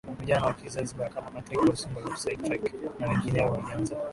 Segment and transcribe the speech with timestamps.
[0.19, 2.63] Vijana wakizanzibari Kama At Rico single off side trick
[2.99, 3.95] na wengineo walianza